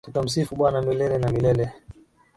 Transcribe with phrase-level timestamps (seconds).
[0.05, 1.65] Tutamsifu bwana milele na milele